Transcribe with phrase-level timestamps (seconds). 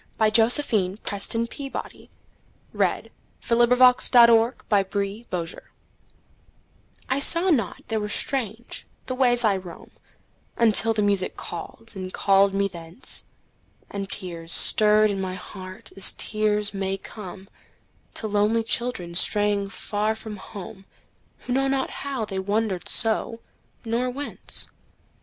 [0.17, 2.09] By Josephine PrestonPeabody
[2.71, 5.63] 1671 After Music
[7.07, 9.91] I SAW not they were strange, the ways I roam,
[10.57, 13.25] Until the music called, and called me thence,
[13.91, 17.47] And tears stirred in my heart as tears may comeTo
[18.23, 20.85] lonely children straying far from home,
[21.41, 23.39] Who know not how they wandered so,
[23.85, 24.67] nor whence.